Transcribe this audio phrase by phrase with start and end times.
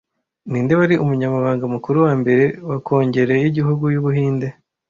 [0.49, 4.47] Ninde wari Umunyamabanga mukuru wa mbere wa Kongere y’igihugu cy’Ubuhinde